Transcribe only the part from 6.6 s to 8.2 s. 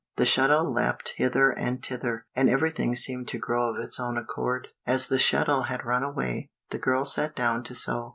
the girl sat down to sew.